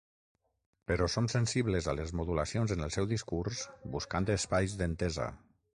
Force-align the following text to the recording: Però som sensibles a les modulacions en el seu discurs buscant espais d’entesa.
Però 0.91 1.09
som 1.15 1.27
sensibles 1.33 1.89
a 1.91 1.95
les 1.99 2.15
modulacions 2.21 2.75
en 2.77 2.83
el 2.89 2.97
seu 2.99 3.11
discurs 3.15 3.65
buscant 3.99 4.31
espais 4.39 4.77
d’entesa. 4.83 5.33